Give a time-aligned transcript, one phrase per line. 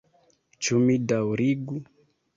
[0.67, 1.81] Ĉu mi daŭrigu?